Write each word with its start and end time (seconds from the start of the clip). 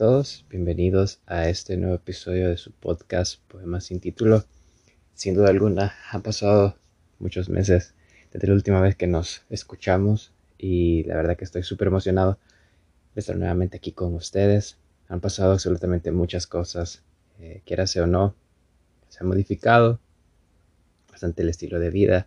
Todos, 0.00 0.46
bienvenidos 0.48 1.20
a 1.26 1.50
este 1.50 1.76
nuevo 1.76 1.94
episodio 1.94 2.48
de 2.48 2.56
su 2.56 2.72
podcast 2.72 3.38
Poemas 3.48 3.84
sin 3.84 4.00
título. 4.00 4.46
Sin 5.12 5.34
duda 5.34 5.50
alguna, 5.50 5.92
han 6.10 6.22
pasado 6.22 6.78
muchos 7.18 7.50
meses 7.50 7.92
desde 8.32 8.48
la 8.48 8.54
última 8.54 8.80
vez 8.80 8.96
que 8.96 9.06
nos 9.06 9.42
escuchamos 9.50 10.32
y 10.56 11.04
la 11.04 11.16
verdad 11.16 11.36
que 11.36 11.44
estoy 11.44 11.64
súper 11.64 11.88
emocionado 11.88 12.38
de 13.14 13.20
estar 13.20 13.36
nuevamente 13.36 13.76
aquí 13.76 13.92
con 13.92 14.14
ustedes. 14.14 14.78
Han 15.08 15.20
pasado 15.20 15.52
absolutamente 15.52 16.12
muchas 16.12 16.46
cosas, 16.46 17.02
eh, 17.38 17.60
quiera 17.66 17.86
sea 17.86 18.04
o 18.04 18.06
no, 18.06 18.34
se 19.10 19.22
ha 19.22 19.26
modificado 19.26 20.00
bastante 21.10 21.42
el 21.42 21.50
estilo 21.50 21.78
de 21.78 21.90
vida. 21.90 22.26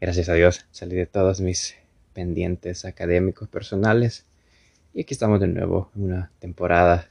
Gracias 0.00 0.30
a 0.30 0.32
Dios 0.32 0.64
salí 0.70 0.96
de 0.96 1.04
todos 1.04 1.42
mis 1.42 1.74
pendientes 2.14 2.86
académicos 2.86 3.46
personales 3.46 4.24
y 4.94 5.02
aquí 5.02 5.14
estamos 5.14 5.40
de 5.40 5.48
nuevo 5.48 5.90
en 5.96 6.04
una 6.04 6.30
temporada, 6.38 7.08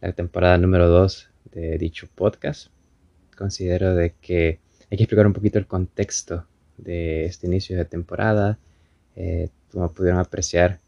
la 0.00 0.12
temporada 0.12 0.58
número 0.58 0.88
2 0.88 1.30
de 1.52 1.78
dicho 1.78 2.08
podcast. 2.14 2.68
Considero 3.36 3.94
de 3.94 4.14
que 4.20 4.60
hay 4.90 4.98
que 4.98 5.04
explicar 5.04 5.26
un 5.26 5.32
poquito 5.32 5.58
el 5.58 5.66
contexto 5.66 6.46
de 6.76 7.24
este 7.24 7.46
inicio 7.46 7.76
de 7.76 7.84
temporada. 7.84 8.58
Eh, 9.16 9.48
como 9.70 9.92
pudieron 9.92 10.20
apreciar, 10.20 10.80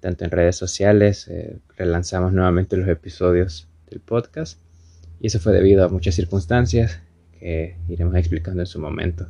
tanto 0.00 0.24
en 0.24 0.30
redes 0.30 0.56
sociales, 0.56 1.26
eh, 1.28 1.58
relanzamos 1.76 2.32
nuevamente 2.32 2.76
los 2.76 2.88
episodios 2.88 3.66
del 3.90 4.00
podcast. 4.00 4.60
Y 5.20 5.28
eso 5.28 5.40
fue 5.40 5.52
debido 5.52 5.84
a 5.84 5.88
muchas 5.88 6.14
circunstancias 6.14 7.00
que 7.40 7.76
iremos 7.88 8.14
explicando 8.16 8.60
en 8.60 8.66
su 8.66 8.78
momento. 8.78 9.28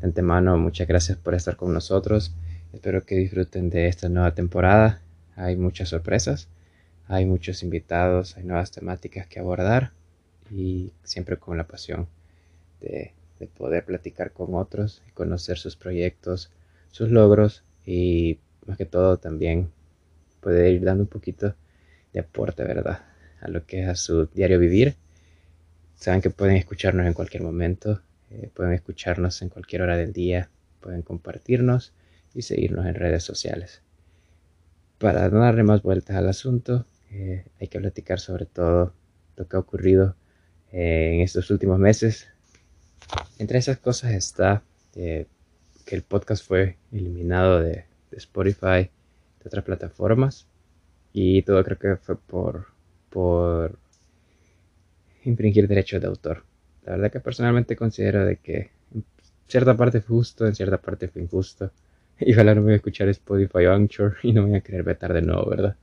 De 0.00 0.06
antemano, 0.06 0.56
muchas 0.56 0.88
gracias 0.88 1.18
por 1.18 1.34
estar 1.34 1.56
con 1.56 1.72
nosotros. 1.72 2.34
Espero 2.72 3.04
que 3.04 3.16
disfruten 3.16 3.70
de 3.70 3.88
esta 3.88 4.08
nueva 4.08 4.34
temporada 4.34 5.03
hay 5.36 5.56
muchas 5.56 5.88
sorpresas, 5.88 6.48
hay 7.06 7.26
muchos 7.26 7.62
invitados, 7.62 8.36
hay 8.36 8.44
nuevas 8.44 8.70
temáticas 8.70 9.26
que 9.26 9.40
abordar 9.40 9.92
y 10.50 10.92
siempre 11.02 11.36
con 11.38 11.56
la 11.56 11.66
pasión 11.66 12.08
de, 12.80 13.12
poder 13.58 13.84
platicar 13.84 14.32
con 14.32 14.54
otros 14.54 15.02
conocer 15.12 15.58
sus 15.58 15.76
proyectos, 15.76 16.50
sus 16.90 17.10
logros 17.10 17.62
y 17.84 18.38
más 18.64 18.78
que 18.78 18.86
todo 18.86 19.18
también 19.18 19.70
poder 20.40 20.72
ir 20.72 20.82
dando 20.82 21.02
un 21.02 21.10
poquito 21.10 21.54
de 22.14 22.20
aporte, 22.20 22.64
¿verdad? 22.64 23.04
A 23.42 23.48
lo 23.48 23.66
que 23.66 23.82
es 23.82 23.88
a 23.88 23.96
su 23.96 24.26
diario 24.26 24.58
vivir. 24.58 24.96
Saben 25.94 26.22
que 26.22 26.30
pueden 26.30 26.56
escucharnos 26.56 27.06
en 27.06 27.12
cualquier 27.12 27.42
momento, 27.42 28.00
eh, 28.30 28.48
pueden 28.54 28.72
escucharnos 28.72 29.42
en 29.42 29.50
cualquier 29.50 29.82
hora 29.82 29.98
del 29.98 30.14
día, 30.14 30.48
pueden 30.80 31.02
compartirnos 31.02 31.92
y 32.34 32.42
seguirnos 32.42 32.86
en 32.86 32.94
redes 32.94 33.24
sociales 33.24 33.83
para 35.04 35.28
no 35.28 35.40
darle 35.40 35.64
más 35.64 35.82
vueltas 35.82 36.16
al 36.16 36.30
asunto, 36.30 36.86
eh, 37.10 37.44
hay 37.60 37.68
que 37.68 37.78
platicar 37.78 38.20
sobre 38.20 38.46
todo 38.46 38.94
lo 39.36 39.46
que 39.46 39.56
ha 39.56 39.58
ocurrido 39.58 40.16
eh, 40.72 41.10
en 41.12 41.20
estos 41.20 41.50
últimos 41.50 41.78
meses. 41.78 42.26
Entre 43.38 43.58
esas 43.58 43.76
cosas 43.76 44.12
está 44.12 44.62
eh, 44.94 45.26
que 45.84 45.94
el 45.94 46.04
podcast 46.04 46.42
fue 46.42 46.78
eliminado 46.90 47.60
de, 47.60 47.84
Spotify, 48.12 48.88
de 48.88 49.44
otras 49.44 49.62
plataformas, 49.62 50.46
y 51.12 51.42
todo 51.42 51.62
creo 51.64 51.78
que 51.78 51.96
fue 51.96 52.16
por, 52.16 52.68
por 53.10 53.78
infringir 55.24 55.68
derechos 55.68 56.00
de 56.00 56.06
autor. 56.06 56.44
La 56.86 56.92
verdad 56.92 57.12
que 57.12 57.20
personalmente 57.20 57.76
considero 57.76 58.24
de 58.24 58.36
que 58.36 58.70
en 58.94 59.04
cierta 59.48 59.76
parte 59.76 60.00
fue 60.00 60.16
justo, 60.16 60.46
en 60.46 60.54
cierta 60.54 60.78
parte 60.78 61.08
fue 61.08 61.20
injusto. 61.20 61.72
Y 62.20 62.32
ojalá 62.32 62.54
no 62.54 62.60
me 62.60 62.66
voy 62.66 62.72
a 62.74 62.76
escuchar 62.76 63.08
Spotify 63.08 63.66
Anchor 63.66 64.16
y 64.22 64.32
no 64.32 64.42
me 64.42 64.50
voy 64.50 64.58
a 64.58 64.60
querer 64.60 64.82
vetar 64.82 65.12
de 65.12 65.22
nuevo, 65.22 65.48
¿verdad? 65.48 65.76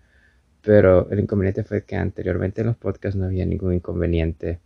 Pero 0.61 1.09
el 1.09 1.19
inconveniente 1.19 1.63
fue 1.63 1.83
que 1.83 1.95
anteriormente 1.95 2.61
en 2.61 2.67
los 2.67 2.77
podcasts 2.77 3.17
no 3.17 3.25
había 3.25 3.45
ningún 3.45 3.73
inconveniente 3.73 4.59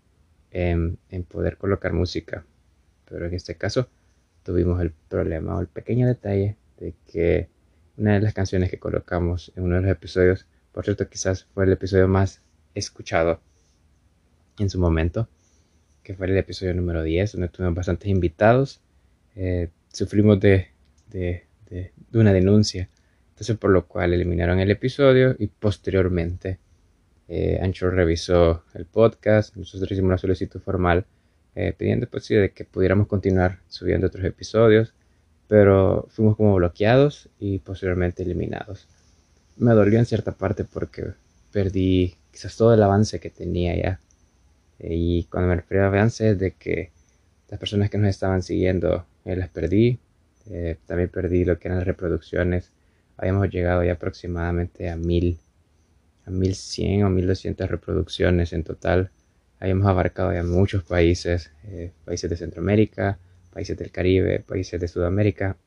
en, 0.52 0.98
poder 1.30 1.58
colocar 1.58 1.94
música. 1.94 2.46
Pero 3.10 3.26
en 3.26 3.34
este 3.34 3.56
caso 3.56 3.90
tuvimos 4.44 4.82
el 4.82 4.92
problema 4.92 5.58
o 5.58 5.62
el 5.62 5.68
pequeño 5.68 6.08
detalle 6.08 6.56
de 6.80 6.94
que 7.12 7.50
una 7.98 8.14
de 8.14 8.22
las 8.22 8.34
canciones 8.34 8.70
que 8.70 8.80
colocamos 8.80 9.52
en 9.56 9.64
uno 9.64 9.76
de 9.76 9.82
los 9.82 9.92
episodios, 9.92 10.48
por 10.72 10.84
cierto, 10.84 11.08
quizás 11.10 11.46
fue 11.54 11.66
el 11.66 11.72
episodio 11.72 12.08
más 12.08 12.42
escuchado 12.74 13.40
en 14.60 14.70
su 14.70 14.80
momento, 14.80 15.30
que 16.04 16.14
fue 16.14 16.28
el 16.28 16.38
episodio 16.38 16.74
número 16.74 17.04
10, 17.04 17.34
donde 17.34 17.50
tuvimos 17.50 17.76
bastantes 17.76 18.10
invitados. 18.10 18.82
Eh, 19.36 19.70
sufrimos 19.92 20.40
de, 20.40 20.68
de, 21.10 21.46
una 22.14 22.34
denuncia. 22.34 22.90
Entonces, 23.30 23.58
por 23.58 23.72
lo 23.72 23.86
cual 23.88 24.14
eliminaron 24.14 24.60
el 24.60 24.72
episodio 24.72 25.36
y 25.38 25.48
posteriormente 25.48 26.60
eh, 27.28 27.60
Anchor 27.62 27.94
revisó 27.94 28.64
el 28.74 28.86
podcast. 28.86 29.56
Nosotros 29.56 29.92
hicimos 29.92 30.10
una 30.10 30.18
solicitud 30.18 30.60
formal 30.62 31.06
eh, 31.56 31.74
pidiendo 31.78 32.08
pues, 32.08 32.28
de 32.28 32.52
que 32.52 32.66
pudiéramos 32.66 33.08
continuar 33.08 33.60
subiendo 33.68 34.08
otros 34.08 34.26
episodios, 34.26 34.94
pero 35.48 36.08
fuimos 36.10 36.36
como 36.36 36.56
bloqueados 36.56 37.30
y 37.40 37.60
posteriormente 37.60 38.24
eliminados. 38.24 38.88
Me 39.58 39.72
dolió 39.72 40.00
en 40.00 40.06
cierta 40.06 40.34
parte 40.34 40.66
porque 40.66 41.14
perdí 41.52 42.16
quizás 42.32 42.56
todo 42.58 42.74
el 42.74 42.84
avance 42.84 43.20
que 43.20 43.30
tenía 43.30 43.76
ya. 43.76 44.00
y 44.80 45.24
cuando 45.26 45.50
me 45.50 45.56
refiero 45.56 45.86
a 45.86 45.88
avance 45.88 46.36
de 46.36 46.52
que 46.52 46.92
las 47.50 47.60
personas 47.60 47.90
que 47.90 47.98
nos 47.98 48.10
estaban 48.10 48.44
siguiendo 48.44 49.06
eh, 49.24 49.36
las 49.36 49.50
perdí, 49.50 50.00
eh, 50.50 50.78
también 50.86 51.10
perdí 51.10 51.46
lo 51.46 51.58
que 51.60 51.68
eran 51.68 51.80
las 51.80 51.88
reproducciones. 51.88 52.72
Habíamos 53.18 53.50
llegado 53.50 53.84
ya 53.84 53.94
aproximadamente 53.94 54.90
a 54.90 54.96
mil, 54.96 55.40
a 56.26 56.32
1100 56.32 57.04
o 57.04 57.10
1200 57.10 57.70
reproducciones 57.70 58.54
en 58.54 58.64
total. 58.64 59.12
Habíamos 59.60 59.88
abarcado 59.88 60.34
ya 60.34 60.44
muchos 60.44 60.84
países, 60.84 61.52
eh, 61.64 61.92
países 62.04 62.30
de 62.30 62.38
Centroamérica, 62.38 63.18
países 63.54 63.78
del 63.78 63.92
Caribe, 63.92 64.40
países 64.42 64.80
de 64.80 64.88
Sudamérica, 64.88 65.58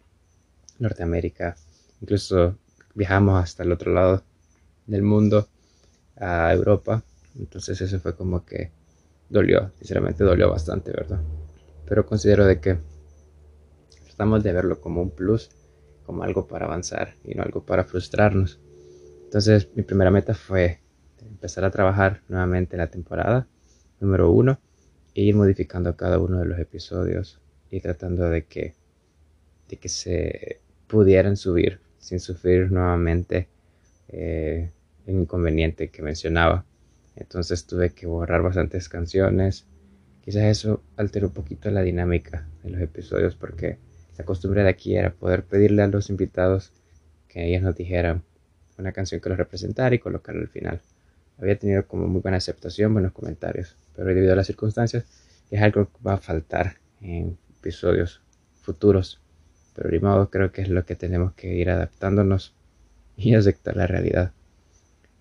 Norteamérica. 0.78 1.56
Incluso 2.00 2.58
viajamos 2.94 3.42
hasta 3.42 3.62
el 3.62 3.72
otro 3.72 3.92
lado 3.92 4.22
del 4.86 5.02
mundo, 5.02 5.48
a 6.20 6.52
Europa. 6.52 7.02
Entonces 7.38 7.80
eso 7.80 7.98
fue 8.00 8.14
como 8.14 8.44
que 8.44 8.70
dolió, 9.28 9.70
sinceramente 9.78 10.24
dolió 10.24 10.50
bastante, 10.50 10.90
¿verdad? 10.90 11.20
Pero 11.86 12.06
considero 12.06 12.44
de 12.44 12.60
que 12.60 12.78
tratamos 14.18 14.42
de 14.42 14.52
verlo 14.52 14.80
como 14.80 15.00
un 15.00 15.10
plus, 15.10 15.48
como 16.04 16.24
algo 16.24 16.48
para 16.48 16.66
avanzar 16.66 17.14
y 17.22 17.36
no 17.36 17.44
algo 17.44 17.64
para 17.64 17.84
frustrarnos. 17.84 18.58
Entonces 19.22 19.68
mi 19.76 19.84
primera 19.84 20.10
meta 20.10 20.34
fue 20.34 20.80
empezar 21.20 21.64
a 21.64 21.70
trabajar 21.70 22.22
nuevamente 22.28 22.76
la 22.76 22.88
temporada 22.88 23.46
número 24.00 24.32
uno 24.32 24.58
e 25.14 25.22
ir 25.22 25.36
modificando 25.36 25.96
cada 25.96 26.18
uno 26.18 26.40
de 26.40 26.46
los 26.46 26.58
episodios 26.58 27.40
y 27.70 27.78
tratando 27.80 28.28
de 28.28 28.44
que, 28.46 28.74
de 29.68 29.76
que 29.76 29.88
se 29.88 30.62
pudieran 30.88 31.36
subir 31.36 31.78
sin 32.00 32.18
sufrir 32.18 32.72
nuevamente 32.72 33.46
eh, 34.08 34.72
el 35.06 35.14
inconveniente 35.14 35.90
que 35.90 36.02
mencionaba. 36.02 36.64
Entonces 37.14 37.66
tuve 37.66 37.90
que 37.90 38.08
borrar 38.08 38.42
bastantes 38.42 38.88
canciones. 38.88 39.64
Quizás 40.24 40.42
eso 40.42 40.82
alteró 40.96 41.28
un 41.28 41.34
poquito 41.34 41.70
la 41.70 41.82
dinámica 41.82 42.48
de 42.64 42.70
los 42.70 42.80
episodios 42.80 43.36
porque 43.36 43.78
la 44.18 44.24
costumbre 44.24 44.64
de 44.64 44.68
aquí 44.68 44.96
era 44.96 45.12
poder 45.12 45.44
pedirle 45.44 45.82
a 45.82 45.86
los 45.86 46.10
invitados 46.10 46.72
que 47.28 47.46
ellos 47.46 47.62
nos 47.62 47.76
dijeran 47.76 48.24
una 48.76 48.92
canción 48.92 49.20
que 49.20 49.28
los 49.28 49.38
representara 49.38 49.94
y 49.94 50.00
colocarla 50.00 50.42
al 50.42 50.48
final. 50.48 50.80
Había 51.38 51.56
tenido 51.56 51.86
como 51.86 52.08
muy 52.08 52.20
buena 52.20 52.38
aceptación, 52.38 52.92
buenos 52.92 53.12
comentarios, 53.12 53.76
pero 53.94 54.08
debido 54.08 54.32
a 54.32 54.36
las 54.36 54.48
circunstancias 54.48 55.04
es 55.50 55.62
algo 55.62 55.86
que 55.86 56.02
va 56.04 56.14
a 56.14 56.18
faltar 56.18 56.78
en 57.00 57.38
episodios 57.60 58.20
futuros. 58.60 59.20
Pero 59.74 59.88
de 59.88 60.00
modo 60.00 60.30
creo 60.30 60.50
que 60.50 60.62
es 60.62 60.68
lo 60.68 60.84
que 60.84 60.96
tenemos 60.96 61.32
que 61.34 61.54
ir 61.54 61.70
adaptándonos 61.70 62.54
y 63.16 63.34
aceptar 63.36 63.76
la 63.76 63.86
realidad. 63.86 64.32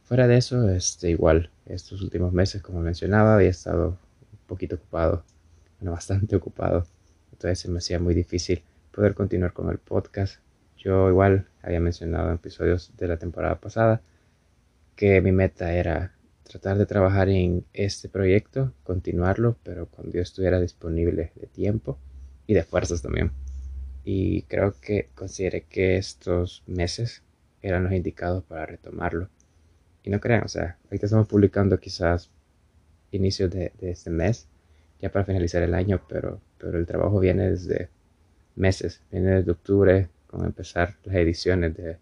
Fuera 0.06 0.28
de 0.28 0.38
eso, 0.38 0.70
este, 0.70 1.12
igual, 1.12 1.52
estos 1.68 2.02
últimos 2.02 2.34
meses, 2.34 2.64
como 2.64 2.82
mencionaba, 2.82 3.36
había 3.36 3.50
estado 3.50 3.90
un 3.90 4.48
poquito 4.48 4.78
ocupado, 4.78 5.24
bueno, 5.80 5.92
bastante 5.98 6.36
ocupado. 6.36 6.88
Entonces 7.32 7.60
se 7.60 7.70
me 7.70 7.78
hacía 7.78 8.00
muy 8.00 8.16
difícil 8.16 8.64
poder 8.98 9.14
continuar 9.14 9.54
con 9.54 9.70
el 9.70 9.78
podcast. 9.78 10.40
Yo 10.76 11.08
igual 11.08 11.46
había 11.62 11.80
mencionado 11.80 12.30
en 12.30 12.36
episodios 12.38 12.98
de 12.98 13.08
la 13.08 13.18
temporada 13.18 13.60
pasada 13.60 14.02
que 14.96 15.22
mi 15.22 15.32
meta 15.32 15.72
era 15.72 16.16
tratar 16.42 16.80
de 16.80 16.88
trabajar 16.88 17.30
en 17.30 17.64
este 17.74 18.10
proyecto, 18.10 18.74
continuarlo, 18.84 19.56
pero 19.62 19.86
cuando 19.86 20.14
yo 20.14 20.22
estuviera 20.22 20.60
disponible 20.60 21.32
de 21.36 21.46
tiempo 21.46 22.00
y 22.48 22.56
de 22.56 22.64
fuerzas 22.64 23.04
también. 23.04 23.34
Y 24.04 24.42
creo 24.44 24.74
que 24.82 25.12
consideré 25.14 25.66
que 25.66 25.98
estos 25.98 26.64
meses 26.66 27.22
eran 27.62 27.84
los 27.84 27.94
indicados 27.94 28.44
para 28.46 28.66
retomarlo. 28.66 29.30
Y 30.02 30.10
no 30.10 30.20
crean, 30.20 30.44
o 30.44 30.48
sea, 30.48 30.80
ahorita 30.86 31.06
estamos 31.06 31.28
publicando 31.28 31.80
quizás 31.80 32.32
inicios 33.12 33.52
de, 33.52 33.74
de 33.80 33.92
este 33.92 34.10
mes, 34.10 34.48
ya 35.00 35.12
para 35.12 35.24
finalizar 35.24 35.62
el 35.62 35.76
año, 35.76 36.02
pero, 36.10 36.42
pero 36.58 36.80
el 36.80 36.88
trabajo 36.88 37.20
viene 37.20 37.52
desde 37.52 37.96
meses. 38.58 39.02
Viene 39.12 39.36
desde 39.36 39.52
octubre 39.52 40.10
con 40.28 40.46
empezar 40.46 40.96
las 41.04 41.16
ediciones 41.16 41.76
de, 41.76 41.98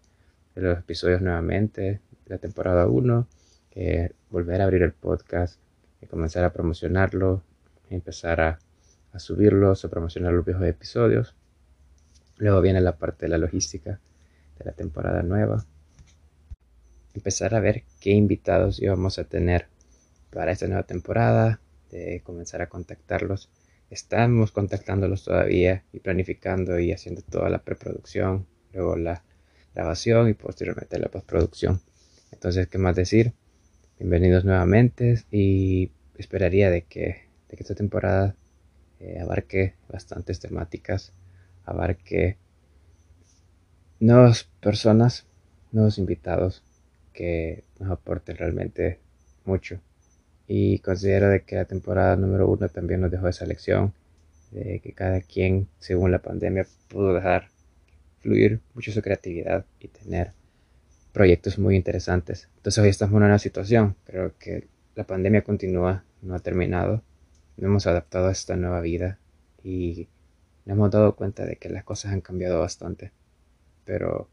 los 0.54 0.78
episodios 0.78 1.20
nuevamente, 1.20 2.00
la 2.26 2.38
temporada 2.38 2.86
1, 2.86 3.28
eh, 3.72 4.10
volver 4.30 4.60
a 4.60 4.64
abrir 4.64 4.82
el 4.82 4.92
podcast, 4.92 5.60
y 6.00 6.06
comenzar 6.06 6.44
a 6.44 6.52
promocionarlo, 6.52 7.42
empezar 7.90 8.40
a, 8.40 8.58
a 9.12 9.18
subirlos, 9.18 9.84
a 9.84 9.88
promocionar 9.88 10.32
los 10.32 10.44
viejos 10.44 10.64
episodios. 10.66 11.34
Luego 12.38 12.60
viene 12.60 12.80
la 12.80 12.96
parte 12.96 13.26
de 13.26 13.30
la 13.30 13.38
logística 13.38 14.00
de 14.58 14.64
la 14.64 14.72
temporada 14.72 15.22
nueva. 15.22 15.64
Empezar 17.14 17.54
a 17.54 17.60
ver 17.60 17.84
qué 18.00 18.10
invitados 18.10 18.80
íbamos 18.80 19.18
a 19.18 19.24
tener 19.24 19.68
para 20.30 20.52
esta 20.52 20.66
nueva 20.66 20.82
temporada, 20.82 21.60
de 21.90 22.20
comenzar 22.24 22.60
a 22.62 22.68
contactarlos. 22.68 23.48
Estamos 23.88 24.50
contactándolos 24.50 25.24
todavía 25.24 25.84
y 25.92 26.00
planificando 26.00 26.78
y 26.80 26.90
haciendo 26.90 27.22
toda 27.22 27.48
la 27.50 27.62
preproducción, 27.62 28.46
luego 28.72 28.96
la 28.96 29.22
grabación 29.74 30.28
y 30.28 30.34
posteriormente 30.34 30.98
la 30.98 31.08
postproducción. 31.08 31.80
Entonces, 32.32 32.66
¿qué 32.66 32.78
más 32.78 32.96
decir? 32.96 33.32
Bienvenidos 34.00 34.44
nuevamente 34.44 35.22
y 35.30 35.92
esperaría 36.18 36.68
de 36.70 36.82
que, 36.82 37.26
esta 37.48 37.74
temporada 37.74 38.34
eh, 39.00 39.18
abarque 39.20 39.76
bastantes 39.88 40.40
temáticas, 40.40 41.14
abarque 41.64 42.36
nuevas 44.00 44.50
personas, 44.60 45.26
nuevos 45.72 45.96
invitados 45.96 46.62
que 47.14 47.64
nos 47.78 47.90
aporten 47.90 48.36
realmente 48.36 49.00
mucho. 49.46 49.80
Y 50.48 50.78
considero 50.78 51.28
de 51.28 51.42
que 51.42 51.56
la 51.56 51.64
temporada 51.64 52.16
número 52.16 52.48
uno 52.48 52.68
también 52.68 53.00
nos 53.00 53.10
dejó 53.10 53.28
esa 53.28 53.46
lección 53.46 53.92
de 54.52 54.80
que 54.80 54.92
cada 54.92 55.20
quien, 55.20 55.68
según 55.78 56.12
la 56.12 56.20
pandemia, 56.20 56.66
pudo 56.88 57.14
dejar 57.14 57.48
fluir 58.20 58.60
mucho 58.74 58.92
su 58.92 59.02
creatividad 59.02 59.64
y 59.80 59.88
tener 59.88 60.32
proyectos 61.12 61.58
muy 61.58 61.76
interesantes. 61.76 62.48
Entonces 62.56 62.82
hoy 62.82 62.90
estamos 62.90 63.16
en 63.20 63.26
una 63.26 63.38
situación, 63.38 63.96
creo 64.04 64.32
que 64.38 64.68
la 64.94 65.04
pandemia 65.04 65.42
continúa, 65.42 66.04
no 66.22 66.34
ha 66.34 66.40
terminado, 66.40 67.02
no 67.56 67.68
hemos 67.68 67.86
adaptado 67.86 68.28
a 68.28 68.32
esta 68.32 68.56
nueva 68.56 68.80
vida 68.80 69.18
y 69.62 70.08
nos 70.64 70.76
hemos 70.76 70.90
dado 70.90 71.16
cuenta 71.16 71.44
de 71.44 71.56
que 71.56 71.68
las 71.68 71.84
cosas 71.84 72.12
han 72.12 72.20
cambiado 72.20 72.60
bastante, 72.60 73.12
pero 73.84 74.28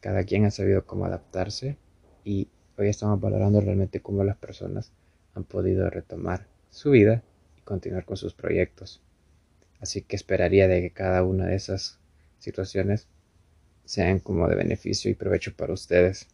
cada 0.00 0.24
quien 0.24 0.44
ha 0.44 0.50
sabido 0.50 0.86
cómo 0.86 1.04
adaptarse 1.04 1.76
y 2.24 2.48
hoy 2.78 2.88
estamos 2.88 3.20
valorando 3.20 3.60
realmente 3.60 4.00
cómo 4.00 4.24
las 4.24 4.36
personas 4.36 4.92
han 5.34 5.44
podido 5.44 5.88
retomar 5.90 6.46
su 6.70 6.90
vida 6.90 7.22
y 7.58 7.62
continuar 7.62 8.04
con 8.04 8.16
sus 8.16 8.34
proyectos. 8.34 9.00
Así 9.80 10.02
que 10.02 10.16
esperaría 10.16 10.68
de 10.68 10.80
que 10.80 10.90
cada 10.90 11.24
una 11.24 11.46
de 11.46 11.56
esas 11.56 11.98
situaciones 12.38 13.08
sean 13.84 14.20
como 14.20 14.48
de 14.48 14.54
beneficio 14.54 15.10
y 15.10 15.14
provecho 15.14 15.54
para 15.54 15.72
ustedes. 15.72 16.28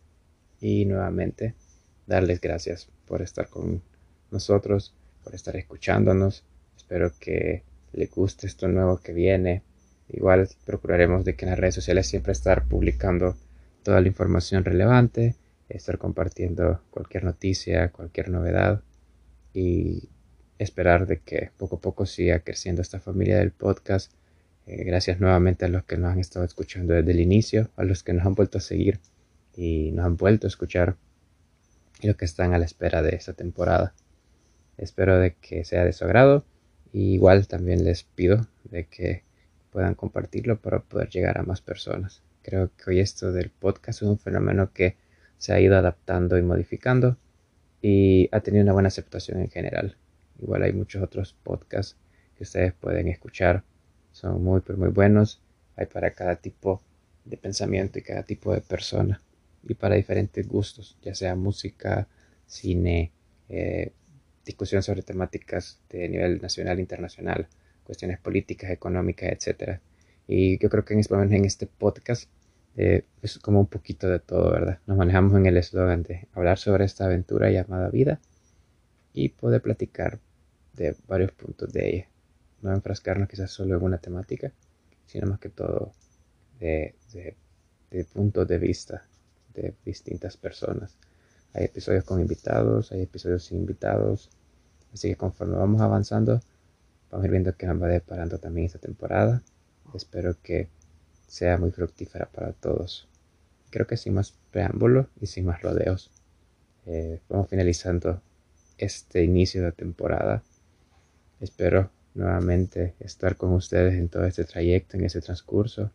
Y 0.61 0.85
nuevamente, 0.85 1.55
darles 2.07 2.41
gracias 2.41 2.89
por 3.07 3.23
estar 3.23 3.49
con 3.49 3.83
nosotros, 4.31 4.95
por 5.25 5.35
estar 5.35 5.57
escuchándonos. 5.57 6.45
Espero 6.77 7.13
que 7.19 7.63
les 7.93 8.11
guste 8.11 8.47
esto 8.47 8.69
nuevo 8.69 8.99
que 8.99 9.13
viene. 9.13 9.63
Igual 10.09 10.49
procuraremos 10.65 11.25
de 11.25 11.35
que 11.35 11.45
en 11.45 11.51
las 11.51 11.59
redes 11.59 11.75
sociales 11.77 12.07
siempre 12.07 12.33
estar 12.33 12.65
publicando 12.67 13.37
toda 13.83 14.01
la 14.01 14.09
información 14.09 14.65
relevante, 14.65 15.37
estar 15.69 15.99
compartiendo 15.99 16.83
cualquier 16.91 17.25
noticia, 17.25 17.91
cualquier 17.91 18.31
novedad 18.31 18.83
y 19.53 20.09
esperar 20.59 21.07
de 21.07 21.21
que 21.21 21.51
poco 21.57 21.77
a 21.77 21.81
poco 21.81 22.07
siga 22.07 22.41
creciendo 22.41 22.83
esta 22.83 23.01
familia 23.01 23.39
del 23.39 23.53
podcast 23.53 24.13
eh, 24.69 24.85
gracias 24.85 25.19
nuevamente 25.19 25.65
a 25.65 25.69
los 25.69 25.85
que 25.85 25.97
nos 25.97 26.13
han 26.13 26.19
estado 26.19 26.45
escuchando 26.45 26.93
desde 26.93 27.11
el 27.13 27.21
inicio, 27.21 27.71
a 27.77 27.85
los 27.85 28.03
que 28.03 28.13
nos 28.13 28.27
han 28.27 28.35
vuelto 28.35 28.59
a 28.59 28.61
seguir 28.61 29.01
y 29.57 29.93
nos 29.93 30.05
han 30.05 30.19
vuelto 30.19 30.47
a 30.47 30.49
escuchar 30.49 30.97
y 32.03 32.07
los 32.07 32.17
que 32.17 32.27
están 32.27 32.53
a 32.53 32.59
la 32.59 32.67
espera 32.67 33.01
de 33.01 33.17
esta 33.17 33.33
temporada. 33.33 33.95
Espero 34.77 35.19
de 35.19 35.37
que 35.37 35.65
sea 35.65 35.87
de 35.87 35.95
su 35.95 36.05
agrado 36.05 36.45
y 36.93 37.15
igual 37.15 37.49
también 37.49 37.83
les 37.83 38.03
pido 38.03 38.47
de 38.65 38.85
que 38.85 39.23
puedan 39.71 39.95
compartirlo 39.95 40.61
para 40.61 40.81
poder 40.81 41.09
llegar 41.09 41.39
a 41.39 41.45
más 41.45 41.63
personas. 41.63 42.23
Creo 42.43 42.71
que 42.77 42.91
hoy 42.91 43.01
esto 43.01 43.33
del 43.33 43.49
podcast 43.49 44.03
es 44.03 44.09
un 44.09 44.19
fenómeno 44.19 44.71
que 44.75 44.97
se 45.39 45.53
ha 45.53 45.61
ido 45.61 45.77
adaptando 45.77 46.37
y 46.37 46.43
modificando 46.43 47.17
y 47.81 48.29
ha 48.33 48.41
tenido 48.41 48.65
una 48.65 48.73
buena 48.73 48.89
aceptación 48.89 49.41
en 49.41 49.51
general. 49.51 49.97
Igual 50.41 50.63
hay 50.63 50.73
muchos 50.73 51.03
otros 51.03 51.35
podcasts 51.43 51.97
que 52.37 52.45
ustedes 52.45 52.73
pueden 52.75 53.09
escuchar 53.09 53.65
son 54.13 54.43
muy, 54.43 54.61
pero 54.61 54.79
muy 54.79 54.89
buenos. 54.89 55.41
Hay 55.77 55.87
para 55.87 56.13
cada 56.13 56.37
tipo 56.37 56.83
de 57.25 57.37
pensamiento 57.37 57.99
y 57.99 58.03
cada 58.03 58.25
tipo 58.25 58.53
de 58.53 58.61
persona. 58.61 59.23
Y 59.63 59.75
para 59.75 59.95
diferentes 59.95 60.47
gustos, 60.49 60.97
ya 61.03 61.15
sea 61.15 61.35
música, 61.37 62.09
cine, 62.47 63.13
eh, 63.49 63.93
discusión 64.45 64.83
sobre 64.83 65.03
temáticas 65.03 65.81
de 65.91 66.09
nivel 66.09 66.41
nacional, 66.41 66.81
internacional, 66.81 67.49
cuestiones 67.85 68.19
políticas, 68.19 68.71
económicas, 68.71 69.31
etc. 69.31 69.79
Y 70.27 70.59
yo 70.59 70.69
creo 70.69 70.85
que 70.85 70.95
en, 70.95 71.33
en 71.33 71.45
este 71.45 71.67
podcast 71.67 72.29
eh, 72.79 73.05
es 73.23 73.39
como 73.39 73.61
un 73.61 73.67
poquito 73.67 74.09
de 74.09 74.21
todo, 74.21 74.51
¿verdad? 74.51 74.79
Nos 74.87 74.97
manejamos 74.97 75.35
en 75.35 75.47
el 75.47 75.57
eslogan 75.59 76.03
de 76.03 76.29
hablar 76.33 76.59
sobre 76.59 76.85
esta 76.87 77.05
aventura 77.05 77.51
llamada 77.51 77.91
vida 77.91 78.21
y 79.13 79.29
poder 79.31 79.61
platicar 79.61 80.19
de 80.75 80.97
varios 81.07 81.33
puntos 81.33 81.73
de 81.73 81.89
ella 81.89 82.09
no 82.63 82.73
enfrascarnos 82.73 83.29
quizás 83.29 83.51
solo 83.51 83.77
en 83.77 83.83
una 83.83 83.99
temática, 83.99 84.53
sino 85.07 85.27
más 85.27 85.39
que 85.39 85.49
todo 85.49 85.93
de, 86.59 86.95
de, 87.91 88.05
puntos 88.05 88.47
de 88.49 88.59
vista 88.59 89.05
de 89.55 89.75
distintas 89.85 90.37
personas. 90.37 90.97
Hay 91.55 91.65
episodios 91.65 92.05
con 92.05 92.21
invitados, 92.21 92.93
hay 92.93 93.03
episodios 93.03 93.45
sin 93.45 93.59
invitados, 93.59 94.31
así 94.93 95.09
que 95.09 95.17
conforme 95.17 95.57
vamos 95.57 95.81
avanzando, 95.81 96.41
vamos 97.11 97.25
a 97.25 97.27
ir 97.27 97.31
viendo 97.31 97.57
que 97.57 97.67
nos 97.67 97.81
va 97.81 97.89
deparando 97.89 98.39
también 98.39 98.67
esta 98.67 98.79
temporada. 98.79 99.43
Espero 99.95 100.37
que 100.43 100.69
sea 101.29 101.59
muy 101.59 101.71
fructífera 101.71 102.27
para 102.27 102.53
todos. 102.53 103.07
Creo 103.71 103.87
que 103.87 103.97
sin 103.97 104.15
más 104.15 104.35
preámbulo 104.51 105.09
y 105.21 105.27
sin 105.27 105.45
más 105.45 105.63
rodeos, 105.63 106.11
eh, 106.87 107.21
vamos 107.29 107.49
finalizando 107.49 108.21
este 108.79 109.23
inicio 109.23 109.63
de 109.63 109.73
temporada. 109.73 110.43
Espero 111.39 111.91
nuevamente 112.15 112.95
estar 112.99 113.37
con 113.37 113.53
ustedes 113.53 113.95
en 113.95 114.09
todo 114.09 114.25
este 114.25 114.45
trayecto, 114.45 114.97
en 114.97 115.05
ese 115.05 115.21
transcurso. 115.21 115.93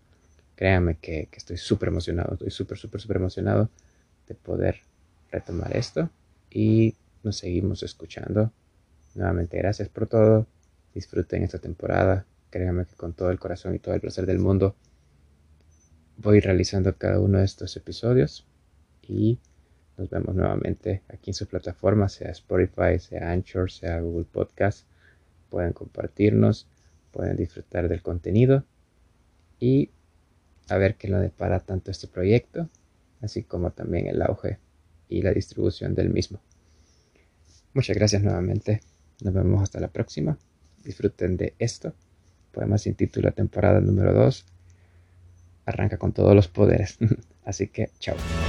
Créanme 0.56 0.98
que, 0.98 1.28
estoy 1.34 1.58
súper 1.58 1.90
emocionado, 1.90 2.34
estoy 2.34 2.52
súper, 2.52 2.78
súper, 2.78 3.02
súper 3.02 3.18
emocionado 3.18 3.70
de 4.28 4.36
poder 4.36 4.82
retomar 5.32 5.76
esto 5.76 6.10
y 6.52 6.96
nos 7.24 7.38
seguimos 7.38 7.82
escuchando. 7.82 8.52
Nuevamente, 9.16 9.58
gracias 9.58 9.90
por 9.90 10.08
todo. 10.08 10.46
Disfruten 10.94 11.42
esta 11.42 11.58
temporada. 11.58 12.26
Créanme 12.52 12.86
que 12.86 12.96
con 12.96 13.14
todo 13.14 13.32
el 13.32 13.40
corazón 13.40 13.74
y 13.74 13.80
todo 13.80 13.96
el 13.96 14.02
placer 14.02 14.28
del 14.28 14.38
mundo 14.38 14.76
voy 16.18 16.40
realizando 16.40 16.96
cada 16.98 17.20
uno 17.20 17.40
de 17.40 17.46
estos 17.46 17.76
episodios 17.78 18.46
y 19.02 19.40
nos 19.98 20.10
vemos 20.10 20.36
nuevamente 20.36 21.04
aquí 21.08 21.32
en 21.32 21.36
su 21.36 21.48
plataforma, 21.48 22.10
sea 22.10 22.32
Spotify, 22.32 23.00
sea 23.00 23.32
Anchor, 23.32 23.72
sea 23.72 24.00
Google 24.00 24.26
Podcast 24.26 24.86
pueden 25.54 25.74
compartirnos, 25.74 26.68
pueden 27.12 27.38
disfrutar 27.38 27.88
del 27.88 28.02
contenido 28.02 28.66
y 29.60 29.92
a 30.68 30.78
ver 30.78 30.96
qué 30.96 31.08
lo 31.08 31.20
depara 31.20 31.60
tanto 31.60 31.92
este 31.92 32.08
proyecto, 32.08 32.70
así 33.22 33.44
como 33.44 33.70
también 33.70 34.08
el 34.08 34.24
auge 34.24 34.58
y 35.10 35.22
la 35.22 35.32
distribución 35.32 35.94
del 35.94 36.10
mismo. 36.10 36.42
Muchas 37.76 37.96
gracias 37.96 38.24
nuevamente. 38.24 38.82
Nos 39.24 39.36
vemos 39.36 39.62
hasta 39.62 39.80
la 39.80 39.90
próxima. 39.90 40.40
Disfruten 40.84 41.38
de 41.38 41.54
esto. 41.60 41.94
Poema 42.52 42.80
sin 42.80 42.96
título, 42.96 43.32
temporada 43.32 43.80
número 43.80 44.12
2. 44.12 44.53
Arranca 45.66 45.98
con 45.98 46.12
todos 46.12 46.36
los 46.36 46.48
poderes. 46.48 46.98
Así 47.46 47.68
que, 47.68 47.90
chao. 48.00 48.43